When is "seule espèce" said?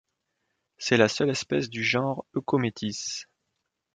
1.07-1.69